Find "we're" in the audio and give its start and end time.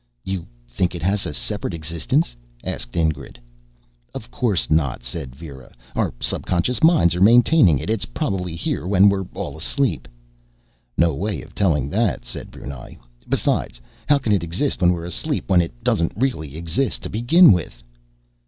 9.09-9.27, 14.91-15.05